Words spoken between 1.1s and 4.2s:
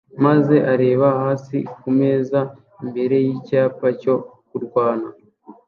hasi kumeza imbere yicyapa cyo